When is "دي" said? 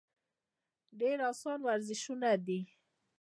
2.45-2.59